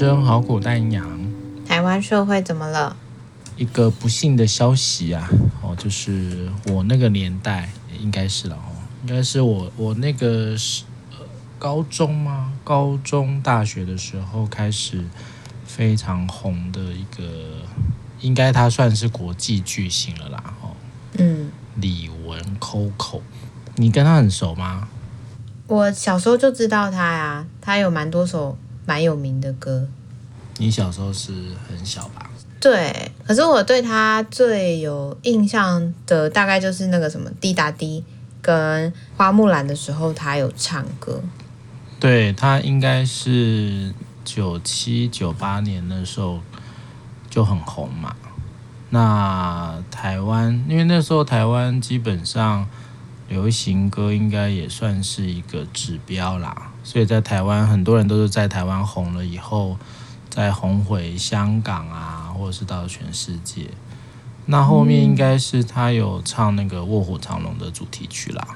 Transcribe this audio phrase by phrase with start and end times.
[0.00, 1.06] 真好苦淡阳。
[1.68, 2.96] 台湾社会怎么了？
[3.58, 5.28] 一个不幸的消息啊！
[5.62, 7.68] 哦，就是我那个年代，
[8.00, 8.72] 应该是了哦，
[9.02, 11.18] 应该是我我那个是呃
[11.58, 12.50] 高中吗？
[12.64, 15.04] 高中大学的时候开始
[15.66, 17.22] 非常红的一个，
[18.22, 20.42] 应该他算是国际巨星了啦！
[20.62, 20.70] 哦，
[21.18, 23.20] 嗯，李玟 Coco，
[23.76, 24.88] 你跟他很熟吗？
[25.66, 28.56] 我小时候就知道他呀，他有蛮多首
[28.90, 29.86] 蛮有名的歌。
[30.58, 31.32] 你小时候是
[31.68, 32.28] 很小吧？
[32.58, 38.00] 对，可是我对他最有印象的大概就是那个什么《滴答滴》
[38.42, 41.22] 跟《花木兰》的时候，他有唱歌。
[42.00, 43.94] 对，他应该是
[44.24, 46.40] 九七九八年的时候
[47.30, 48.16] 就很红嘛。
[48.88, 52.66] 那台湾，因为那时候台湾基本上。
[53.30, 59.76] 流行歌应该也算是一个指标啦，所以在台湾很多人都是在台湾红了以后，
[60.28, 63.70] 再红回香港啊，或者是到全世界。
[64.46, 68.48] 那后面应该是他有唱那个《卧虎藏龙》的主题曲啦，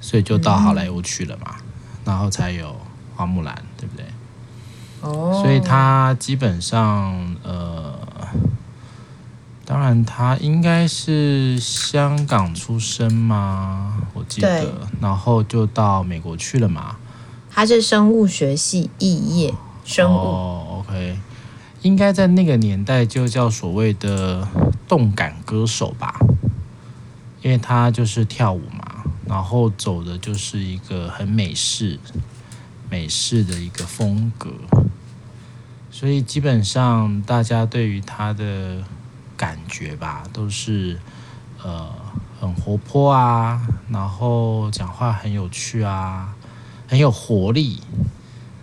[0.00, 1.56] 所以就到好莱坞去了嘛，
[2.04, 2.74] 然后才有
[3.14, 4.06] 花木兰，对不对？
[5.02, 7.98] 哦，所以他基本上呃。
[9.66, 14.02] 当然，他应该是香港出生嘛？
[14.14, 16.96] 我记得，然后就到美国去了嘛。
[17.50, 19.52] 他是生物学系肄业
[19.84, 20.78] 生物。
[20.78, 21.18] ，OK，
[21.82, 24.48] 应该在那个年代就叫所谓的
[24.88, 26.18] 动感歌手吧，
[27.42, 31.98] 因为他就是跳舞嘛，然后走的就是一个很美式、
[32.88, 34.50] 美式的一个风格，
[35.90, 38.82] 所以基本上大家对于他的。
[39.40, 41.00] 感觉吧，都是
[41.64, 41.88] 呃
[42.38, 46.34] 很活泼啊，然后讲话很有趣啊，
[46.90, 47.80] 很有活力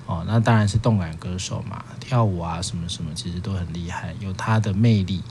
[0.06, 0.26] 哦。
[0.28, 5.24] 那当然是动感歌手嘛，跳舞啊什么什么，其实都很厉害，有他的魅力。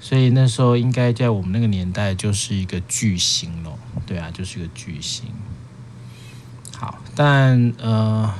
[0.00, 3.78] 所以那时候应该在我们那个年代就是一个巨星咯。
[4.06, 5.26] 对啊，就是一个巨星。
[6.74, 8.32] 好，但呃，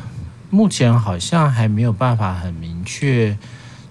[0.49, 3.37] 目前好像还没有办法很明确。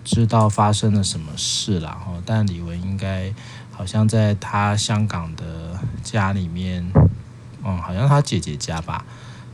[0.05, 1.95] 知道发生了什么事了，
[2.25, 3.31] 但李玟应该
[3.71, 6.89] 好像在他香港的家里面，
[7.63, 9.05] 嗯，好像他姐姐家吧，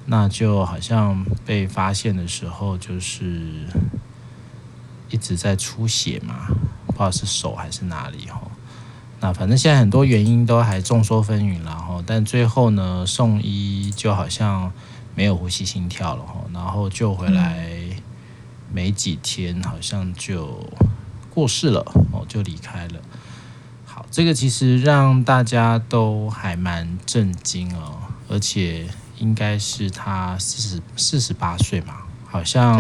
[0.06, 3.68] 那就好像被发现的时候就是
[5.10, 6.48] 一直在出血嘛，
[6.88, 8.42] 不知道是手还是哪里哈。
[9.20, 14.72] 那反正现在很多原因都还众说纷纭，然后但最后呢，送医就好像
[15.16, 17.76] 没有呼吸心跳了哈，然后救回来。
[18.74, 20.70] 没几天，好像就
[21.30, 21.80] 过世了
[22.12, 23.00] 哦，就离开了。
[23.86, 28.86] 好，这个其实让大家都还蛮震惊哦，而且
[29.20, 31.96] 应该是他四十四十八岁嘛，
[32.28, 32.80] 好像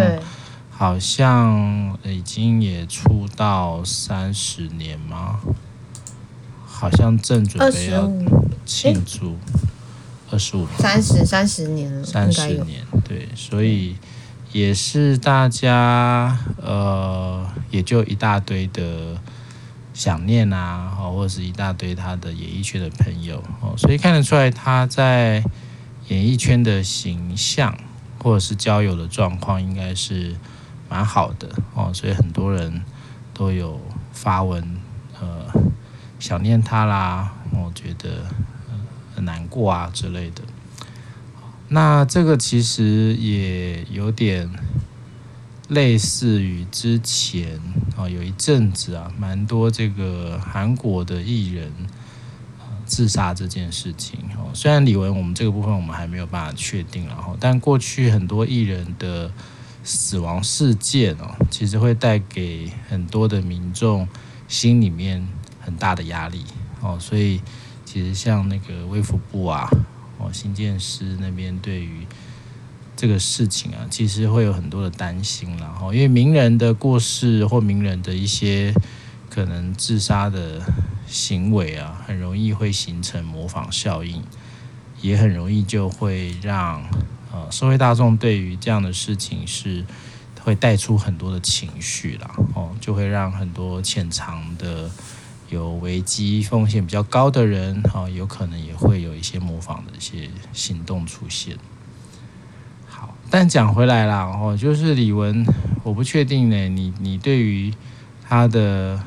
[0.69, 5.39] 好像已经也出道三十年吗？
[6.65, 8.11] 好像正准备要
[8.65, 9.37] 庆祝
[10.31, 13.95] 二十五三十三十年了，三十年对，所以。
[14.51, 19.19] 也是大家呃，也就一大堆的
[19.93, 25.43] 想念啊，或者是一大堆他的演艺圈的朋友哦，所以看得出来他在
[26.09, 27.77] 演艺圈的形象
[28.19, 30.35] 或者是交友的状况应该是
[30.89, 32.83] 蛮好的哦，所以很多人
[33.33, 33.79] 都有
[34.11, 34.77] 发文
[35.19, 35.45] 呃
[36.19, 38.25] 想念他啦，我觉得
[39.15, 40.41] 很难过啊之类的。
[41.67, 44.49] 那这个其实也有点
[45.67, 47.59] 类似于之前
[47.97, 51.71] 啊，有一阵子啊，蛮多这个韩国的艺人
[52.85, 54.49] 自杀这件事情哦。
[54.53, 59.31] 虽然李玟我们这个部分我们还没有办法确定，然后但过去很多艺人的
[59.83, 64.07] 死亡事件哦，其实会带给很多的民众
[64.47, 65.27] 心里面
[65.59, 66.43] 很大的压力
[66.81, 66.97] 哦。
[66.99, 67.41] 所以
[67.83, 69.69] 其实像那个卫福部啊。
[70.17, 72.07] 哦，新建师那边对于
[72.95, 78.73] 这个事情啊，其实会有很多的担心，然后因为名人的过世或名人的一些
[79.29, 80.61] 可能自杀的
[81.05, 84.23] 行为啊，很容易会形成模仿效应，
[85.01, 86.83] 也很容易就会让
[87.31, 89.85] 呃社会大众对于这样的事情是
[90.43, 94.89] 会带出很多的情绪啦，哦，就会让很多潜藏的。
[95.51, 101.55] 有危机风险比较高的人，哈，有可能也会有一些模仿的一些行动出现。
[102.87, 105.45] 好，但讲回来啦，哦，就是李玟，
[105.83, 107.71] 我不确定呢，你你对于
[108.27, 108.99] 他的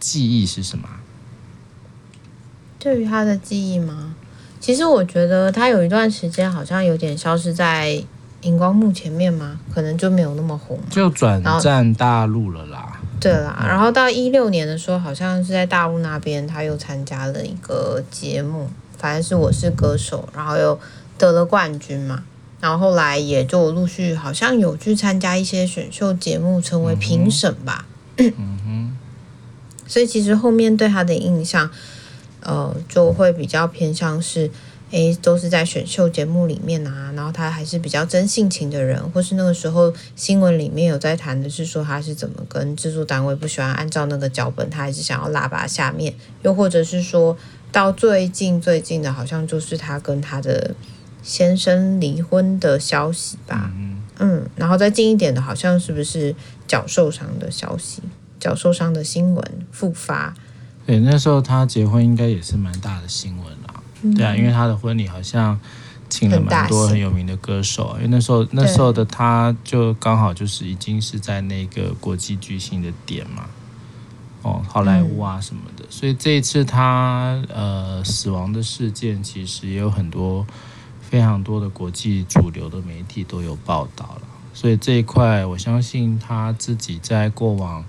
[0.00, 0.88] 记忆是什么？
[2.78, 4.14] 对于他的记忆吗？
[4.58, 8.02] 其实我觉得他有一段时间好像有点消失在
[8.40, 9.60] 荧光幕前面吗？
[9.72, 12.98] 可能就没有那么红，就转战大陆了啦。
[13.20, 20.80] 对啦，然后到一六年的时候，好像是在大陆那边，他又参加了一个节目，反正是我是歌手，然后又
[21.18, 22.24] 得了冠军嘛。
[22.60, 27.84] 然后后来也就陆续好像有去参加一些选秀节目，成为评审吧。
[29.90, 31.68] 所以其实后面对他的印象，
[32.40, 34.50] 呃，就会比较偏向是。
[34.92, 47.36] 诶，都是在选秀节目里面啊，然后他还是比较真性情的人，或是那个时候新闻里面有在谈的是说他是怎么跟制作单位不喜欢按照那个脚本，他还是想要拉拔下面，又或者是说
[47.70, 50.74] 到最近最近的，好像就是他跟他的
[51.22, 56.34] 先生离婚的消息吧，嗯，嗯，然后再近一点的，好像是不是
[56.66, 58.02] 脚受伤的消息，
[58.40, 60.34] 脚受伤的新闻复发，
[60.86, 63.80] 对，那时候他结婚应该也是蛮大的新闻啦。
[64.16, 65.60] 对啊，因为他的婚礼好像
[66.08, 73.44] 请了蛮多很有名的歌手，因为那时候那时候的他就刚好就是已经是在那个国际巨星的点嘛，
[74.42, 80.46] 哦，好莱坞啊什么的，所以这一次他呃死亡的事件，其实也有很多
[81.02, 84.22] 非常多的国际主流的媒体都有报道了，
[84.54, 87.84] 所以这一块我相信他自己在过往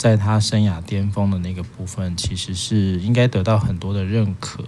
[0.00, 4.64] 在他生涯巅峰的那个部分，其实是应该得到很多的认可。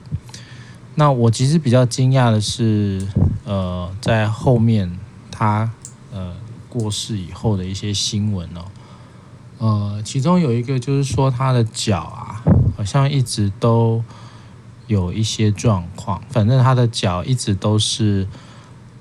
[0.94, 3.08] 那我其实比较惊讶的是，
[3.46, 4.98] 呃，在后面
[5.30, 5.70] 他
[6.12, 6.34] 呃
[6.68, 8.60] 过世以后的一些新闻哦，
[9.56, 12.44] 呃，其中有一个就是说他的脚啊，
[12.76, 14.04] 好像一直都
[14.86, 18.28] 有一些状况，反正他的脚一直都是，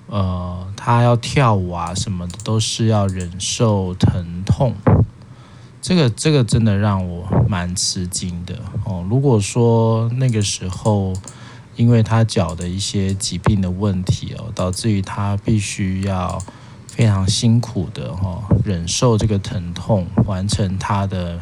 [0.08, 4.74] 呃，他要跳舞啊什么的都是要忍受疼痛，
[5.82, 9.04] 这个这个真的让我蛮吃惊的哦。
[9.10, 11.12] 如果说那个时候，
[11.76, 16.40] 因为他脚的一些疾病的问题哦，导致于他必须要
[16.88, 21.40] 非常辛苦的哈忍受这个疼痛，完成他的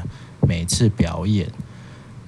[0.47, 1.51] 每次表演。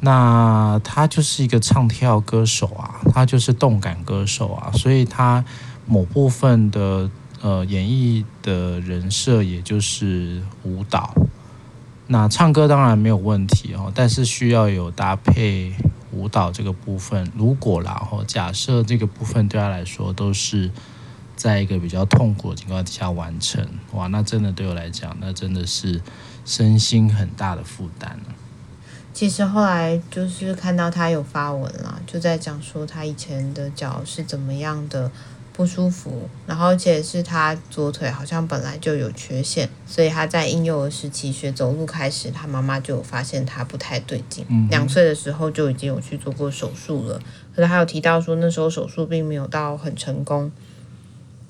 [0.01, 5.45] 那他就是一个唱跳歌手啊，他就是动感歌手啊，所以他
[5.85, 7.09] 某部分的
[7.41, 11.13] 呃演绎的人设也就是舞蹈。
[12.07, 15.73] 那唱歌当然没有问题哦，但是需要有搭配。
[16.13, 20.69] 舞蹈这个部分，如果然后假设这个部分对他来说都是
[21.37, 26.01] 在一个比较痛苦的情况底下完成，哇，那真的对我来讲，那真的是
[26.43, 28.19] 身心很大的负担。
[29.13, 35.09] 其实后来就是看到他有发文了，就在讲说他以前的脚是怎么样的。
[35.53, 44.45] 不舒服，然后而且是他左腿好像本来就有缺陷，所以他在婴幼儿时期学走路开始，他妈妈就有发现他不太对劲。
[44.49, 47.21] 嗯，两岁的时候就已经有去做过手术了，
[47.55, 50.51] 可是还有提到说那时候手术并没有到很成功，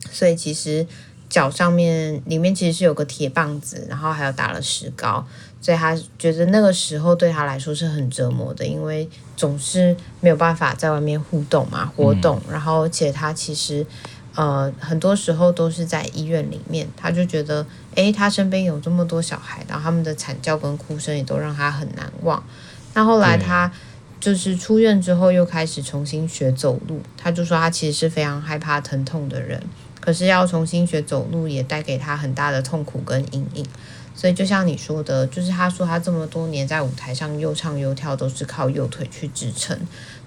[0.10, 0.86] 所以其实
[1.30, 5.26] 脚上面里面其实是有个铁棒子，然后还有打了石膏。
[5.62, 12.42] 所以他觉得那个时候对他来说是很折磨的，因为总是没有办法在外面互动嘛，活动。
[12.50, 13.86] 然后，而且他其实，
[14.34, 16.88] 呃，很多时候都是在医院里面。
[16.98, 17.64] 他就觉得，
[17.94, 22.44] 诶，他身边有这么多小孩，然后他们的惨叫跟哭声也都让他很难忘。
[22.96, 23.72] 那后来他
[24.20, 27.00] 就是出院之后又开始重新学走路。
[27.16, 29.62] 他就说他其实是非常害怕疼痛的人，
[30.00, 33.66] 可是要重新学走路也带给他很大的痛苦跟阴影。
[34.14, 39.78] 所以就像你说的，就是他说他这么多年在舞台上又唱又跳，都是靠右腿去支撑。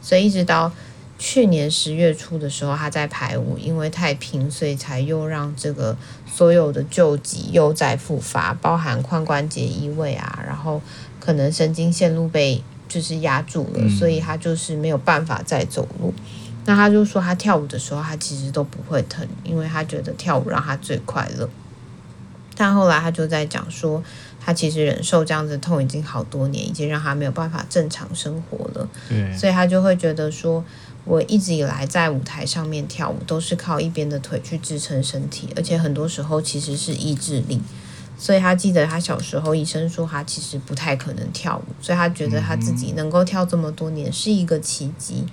[0.00, 0.72] 所以一直到
[1.18, 10.82] 去年十月初的时候，他在排舞，因为太拼，所以才又让这个所有的旧疾又再复发，包含髋关节移位啊，然后
[11.20, 16.12] 可能神经线路被就是压住了，所以他就是没有办法再走路。
[16.66, 21.48] 那他就说他跳舞的时候，他其实都不会疼，因为他觉得跳舞让他最快乐。
[22.56, 24.02] 但后来他就在讲说，
[24.44, 28.88] 他其实忍受这样子痛已经好多年，已经让他没有办法正常生活了。
[29.08, 30.64] 对，所以他就会觉得说，
[31.04, 37.60] 我一直以来在舞台上面跳舞都是靠一边的腿去支撑身体，而且很多时候其实是意志力。
[38.16, 45.24] 所以他记得他小时候医生说他其实不太可能跳舞，所以他觉得他自己能够跳这么多年是一个奇迹。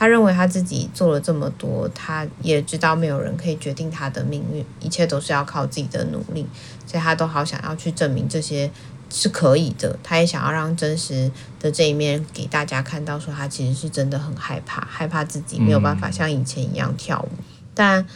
[0.00, 6.46] 他认为他自己做了这么多，他也知道没有人可以决定他的命运，一切都是要靠自己的努力，
[6.86, 8.70] 所以他都好想要去证明这些
[9.10, 9.98] 是可以的。
[10.02, 11.30] 他也想要让真实
[11.60, 17.28] 的这一面给大家看到，说他其实是真的很害怕，害怕自己没有办法像以前一样跳舞。
[17.74, 18.06] 但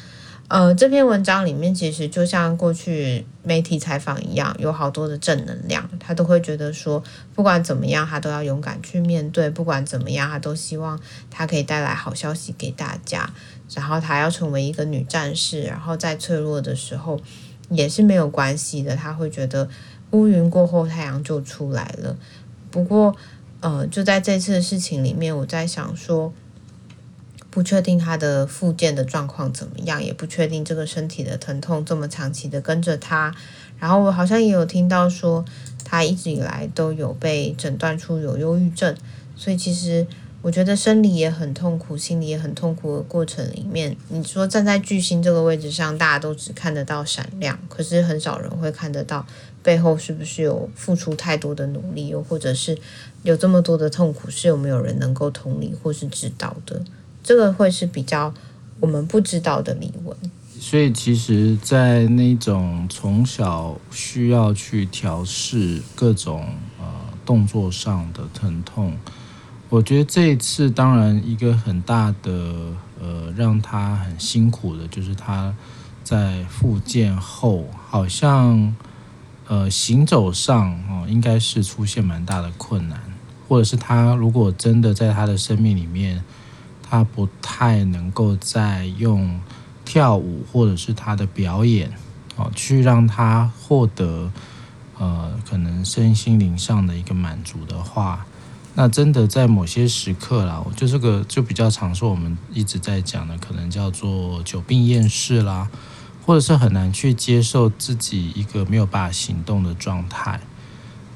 [0.47, 7.03] 呃，这篇文章里面其实就像过去媒体采访一样，有好多的正能量，他都会觉得说，
[7.35, 13.29] 不管怎么样，他都要勇敢去面对；不管怎么样，他都希望他可以带来好消息给大家。
[13.75, 17.19] 然后他要成为一个女战士，然后在脆弱的时候
[17.71, 18.95] 也是没有关系的。
[18.95, 19.69] 他会觉得
[20.11, 22.15] 乌云过后太阳就出来了。
[22.71, 23.17] 不过，
[23.61, 26.33] 呃，就在这次的事情里面，我在想说，
[27.55, 33.33] 不确定他的复健的状况怎么样，也不确定这个身体的疼痛这么长期的跟着他。
[33.79, 35.45] 然后我好像也有听到说，
[35.85, 38.97] 他一直以来都有被诊断出有忧郁症，
[39.37, 40.05] 所以其实。
[40.45, 49.25] 我觉得生理也很痛苦，心里也很痛苦的过程里面，你说站在巨星这个位置上，大家都只看得到闪亮，可是很少人会看得到
[49.63, 52.77] 背后是不是有付出太多的努力，又或者是
[53.23, 56.85] 有这么多的痛苦是有没有人能够同理或是知道的？
[57.25, 58.33] 这个会是比较
[58.79, 60.17] 我们不知道的理论。
[60.61, 66.47] 所以，其实，在那种从小需要去调试各种
[66.79, 66.87] 呃
[67.27, 68.97] 动作上的疼痛。
[69.69, 72.31] 我觉得这一次，当然一个很大的
[73.01, 75.55] 呃，让他很辛苦的，就是他
[76.03, 78.75] 在复健后，好像
[79.49, 82.99] 呃行走上哦，应该是出现蛮大的困难，
[83.49, 86.23] 或者是他如果真的在他的生命里面，
[86.95, 89.41] 他不太能够再用
[89.85, 91.93] 跳舞或者是他的表演
[92.37, 94.31] 哦，去让他获得
[94.97, 98.25] 呃可能身心灵上的一个满足的话。
[98.77, 105.69] 那真的在某些时刻啦，就这个就比较常说，我们一直在讲的，可能叫做久病厌世啦，
[106.25, 110.39] 或者是很难去接受自己一个没有办法行动的状态。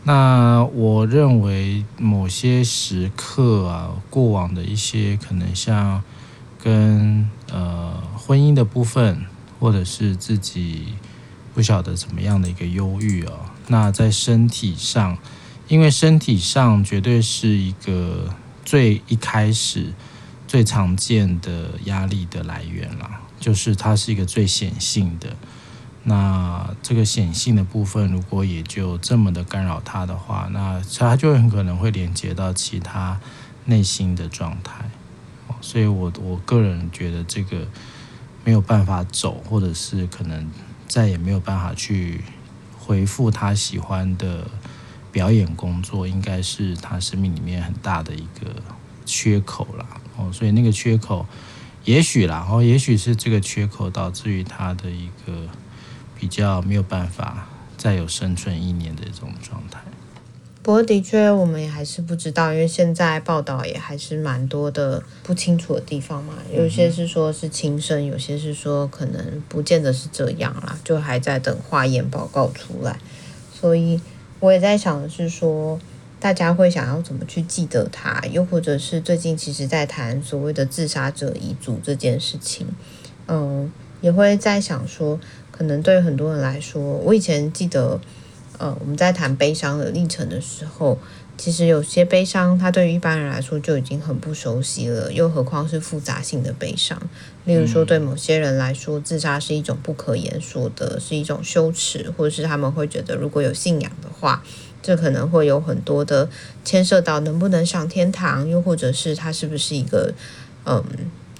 [0.08, 6.02] 那我认为某些时刻啊，过往的一些可能像
[6.58, 9.26] 跟呃婚姻的部分，
[9.60, 10.94] 或者是自己
[11.52, 15.18] 不晓得怎么样的一个忧郁哦，那在身体上。
[15.68, 18.34] 因为身体上绝对是一个
[18.64, 19.92] 最一开始
[20.46, 25.36] 最常见的压力的来源啦，就是它是一个最显性的。
[26.08, 33.20] 那这个显性的部分，如果也就这么的干扰它的话，那它就很可能会连接到其他
[33.66, 34.90] 内心的状态。
[35.60, 37.68] 所以我我个人觉得这个
[38.44, 40.50] 没有办法走，或者是可能
[40.88, 42.24] 再也没有办法去
[42.78, 44.48] 回复他喜欢的。
[45.10, 48.62] 表演工作应该是他生命里面很大的一个
[49.06, 49.84] 缺口了
[50.16, 51.26] 哦，所以那个缺口，
[51.86, 55.48] 也许啦哦，也许是这个缺口导致于他的一个
[56.18, 59.80] 比较没有办法再有生存意念的这种状态。
[60.62, 66.34] 不过的确，我们也还是不知道，因为现在报道也还是蛮多的不清楚的地方嘛。
[66.54, 72.98] 有些是说是轻生，有些是说可能不见得是这样啦，就还在等化验报告出来，
[73.52, 74.00] 所以。
[74.40, 75.80] 我也在想的是说，
[76.20, 82.68] 大家会想要怎么去记得他，又或者是最近其实在谈所谓的自杀者遗嘱这件事情，
[83.26, 83.68] 嗯，
[84.00, 85.18] 也会在想说，
[85.58, 88.00] 可能对很多人来说，我以前记得，
[88.58, 90.96] 呃，我们在谈悲伤的历程的时候。
[91.40, 97.00] 其实有些悲伤，它对于一般人来说就已经很不熟悉了，又何况是复杂性的悲伤。
[97.44, 104.42] 例如说，对某些人来说，自杀是一种不可言说的，是一种羞耻，或者是他们会觉得，如果有信仰的话，
[104.82, 106.28] 这可能会有很多的
[106.64, 110.12] 牵涉到能不能上天堂，又或者是他是不是一个
[110.64, 110.82] 嗯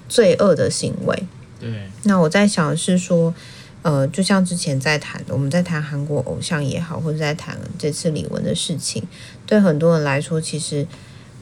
[0.07, 1.23] 罪恶的行为。
[1.59, 1.69] 对。
[2.03, 3.35] 那我在想的是说。
[3.81, 9.07] 呃，就像之前在谈，我们在谈韩国偶像也好，或者在谈这次李玟的事情，
[9.45, 10.85] 对很多人来说，其实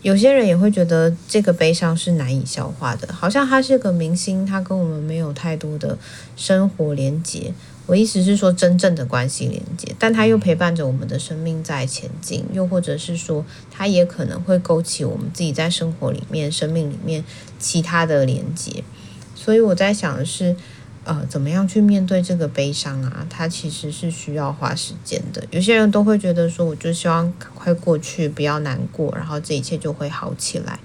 [0.03, 5.97] 有些人也会觉得这个悲伤是难以消化的，好像他是个明星，他跟我们没有太多的
[6.35, 7.51] 生活连接。
[7.87, 17.23] 我意思是说，真正的关系连接，但他又陪伴着我们的生命在前进，又或者是说，他也可能会勾起我们自己在生活里面、生命里面
[17.57, 18.83] 其他的连接。
[19.33, 20.55] 所以我在想的是。
[21.07, 23.25] 呃，怎么样去面对这个悲伤啊？
[23.29, 25.41] 它其实是需要花时间的。
[25.51, 30.77] 有些人都会觉得说，我就希望赶快过去，不要难过，然后这一切就会好起来。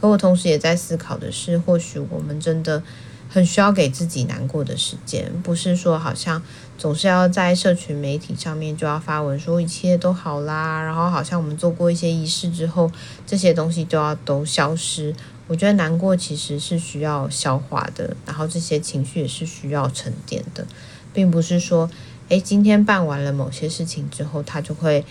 [0.00, 2.82] 可我同时也在思考的是，或许我们真的
[3.28, 6.42] 很需要给自己难过的时间，不是说好像
[6.76, 12.90] 总是要在社群媒体上面就要发文说一切都好啦，然后好像我们做过一些仪式之后，
[13.26, 15.14] 这些东西就要都消失。
[15.48, 20.66] 我觉得难过其实是需要消化的，然后这些情绪也是需要沉淀的，
[21.12, 21.90] 并不是说，
[22.28, 25.04] 诶，今天办完了某些事情之后，它就会，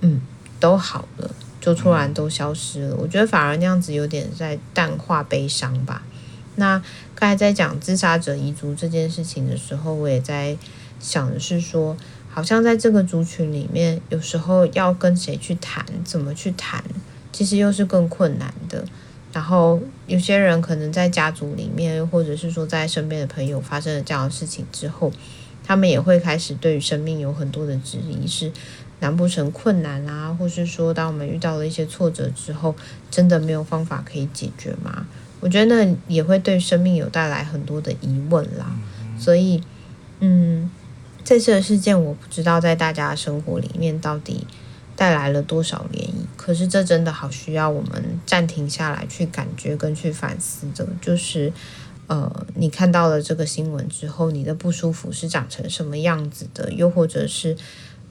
[0.00, 0.20] 嗯，
[0.58, 2.96] 都好了，就突然都消失了。
[2.96, 6.02] 我觉得反而那样子有点在淡化悲伤吧。
[6.56, 6.82] 那
[7.14, 10.56] 刚才在讲自杀者遗族这件事情的时候，我也在
[10.98, 11.96] 想的是说，
[12.28, 16.82] 好像在这个族群里面，有时候要跟谁去谈，怎么去谈，
[17.30, 18.84] 其实又是更困难的。
[19.36, 25.12] 然后有些人可能在家族里面，或者是说在身边的朋友发生了这样的事情之后，
[25.62, 28.50] 他们也会开始对于生命有很多的质疑，是
[29.00, 32.74] 难不成困难啊，或是说当我们遇到了一些挫折之后，
[33.10, 35.06] 真的没有方法可以解决吗？
[35.40, 38.74] 我觉得那也会对生命有带来很多的疑问啦，
[39.18, 39.62] 所以，
[40.20, 40.70] 嗯，
[41.22, 44.46] 这次的事件我不知道在大家的生活里面到底
[44.96, 51.52] 带来了多少涟漪，可是这真的好需要我们暂停下来去感觉跟去反思的，就是，
[52.06, 56.72] 呃，你看到了这个新闻之后，你的不舒服是长成什么样子的？
[56.72, 57.56] 又或者是，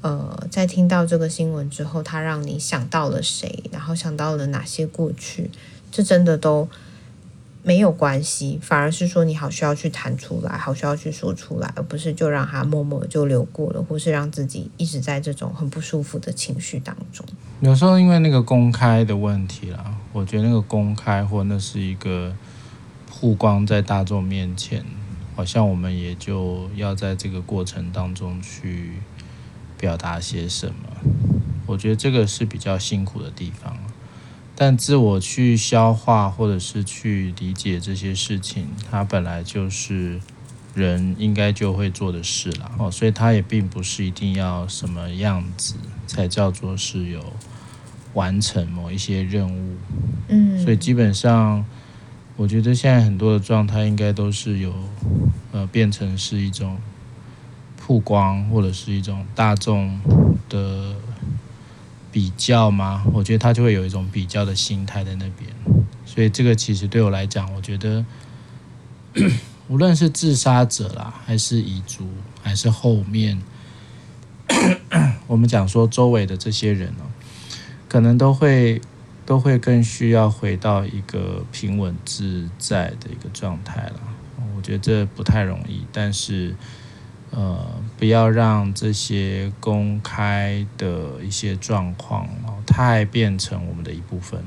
[0.02, 3.64] 呃，在听到这个新闻之后，它让你想到了谁？
[3.72, 5.50] 然后想到了哪些过去？
[5.92, 6.70] 这真的都。
[7.66, 17.26] 没有关系，反而是说你好需要去谈出来，好需要去说出来，而不是就让它默默就流过了，或是让自己一直在这种很不舒服的情绪当中。
[17.62, 22.36] 有时候因为那个公开的问题啦，我觉得那个公开或那是一个
[23.10, 24.86] 曝光在大众面前，
[25.36, 29.00] 好像我们也就要在这个过程当中去
[29.80, 30.76] 表达些什么。
[31.66, 33.76] 我觉得这个是比较辛苦的地方。
[34.58, 40.22] 但自我去消化，或者是去理解这些事情，它本来就是
[40.74, 45.76] 人应该就会做的事了哦，所以它也并不是一定要什么样子
[46.08, 47.34] 才叫做是有
[48.14, 49.76] 完成某一些任务。
[50.30, 51.66] 嗯，所以基本上，
[52.38, 54.74] 我觉得现在很多的状态应该都是有
[55.52, 56.78] 呃变成是一种
[57.76, 60.00] 曝光，或者是一种大众
[60.48, 60.96] 的。
[62.16, 63.04] 比较吗？
[63.12, 65.52] 我觉得他就会有一种比较的心态在那边，
[66.06, 68.06] 所以这个其实对我来讲，我觉得
[69.68, 72.08] 无论是自杀者啦，还是遗族，
[72.42, 73.42] 还是后面
[75.28, 77.04] 我们讲说周围的这些人哦，
[77.90, 78.80] 可能都会
[79.26, 84.00] 都会更需要回到一个平稳自在的一个状态了。
[84.56, 86.56] 我觉得这不太容易，但是。
[87.32, 87.66] 呃，
[87.98, 94.40] 不要让这些公开的一些状况哦，太变成我们的一部分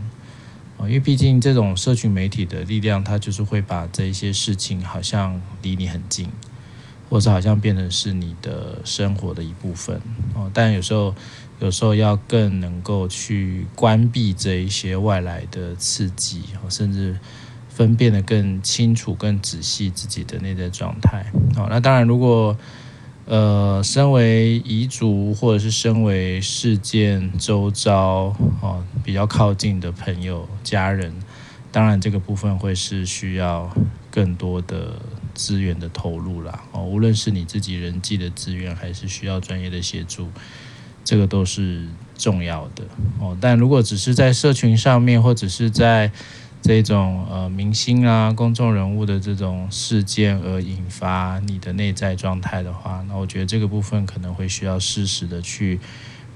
[0.79, 6.31] 哦，因为毕竟这种社群媒体的力量，它就是会把这些事情好像离你很近，
[7.11, 10.01] 或者好像变成是你的生活的一部分
[10.35, 10.51] 哦。
[10.55, 11.14] 但有时候，
[11.59, 17.19] 有时候要更能够去关闭这一些外来的刺激，甚至。
[17.79, 21.25] 分辨得更清楚、更仔细自己的内在状态。
[21.55, 22.59] 好，那当然，如果
[23.25, 31.14] 呃，身为遗族或者是身为事件周遭哦比较靠近的朋友、家人，
[31.71, 33.73] 当然这个部分会是需要
[34.11, 35.01] 更多的
[35.33, 36.64] 资源的投入啦。
[36.73, 40.27] 哦，无论是你自己人际的资源，还是需要专业的协助，
[41.05, 41.87] 这个都是
[42.17, 42.83] 重要的
[43.21, 43.38] 哦。
[43.41, 46.11] 但如果只是在社群上面，或者是在
[46.61, 55.81] 这种呃明星啊、公众人物的这种事件而引发你的内在状态的话，那我觉得这个部分可能会需要适时的去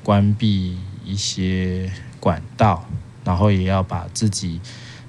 [0.02, 2.84] 关闭一些管道，
[3.24, 4.60] 然后也要把自己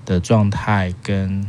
[0.06, 1.46] 的状态跟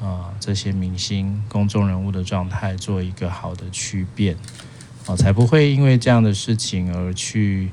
[0.00, 4.36] 啊、这些明星、公众人物的状态做一个好的区别，
[5.06, 7.70] 哦，才不会因为这样的事情而去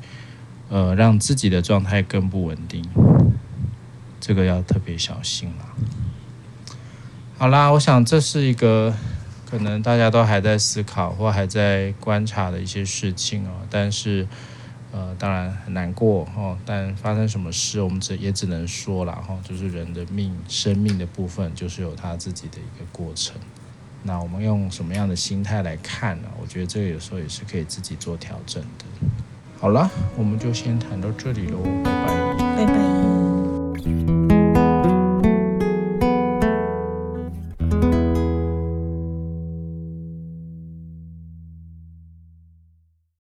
[0.70, 2.84] 呃让自己的状态更不稳定。
[4.20, 5.66] 这个要特别小心了。
[7.38, 8.94] 好啦，我想这是一个
[9.50, 13.52] 可能大家都还在思考或还在观察的一些事情哦。
[13.70, 14.26] 但是，
[14.92, 16.58] 呃，当然很难过哦。
[16.66, 23.36] 但发生什么事，我们只也只能说了哈，就是人的命、生命的部分，就是有他自己的一个过程。
[24.04, 26.30] 那我们用什么样的心态来看呢？
[26.42, 28.86] 我觉得这个有时候也是可以自己做调整的。
[29.60, 32.25] 好了，我们就先谈到这里喽，拜拜，
[33.86, 34.25] you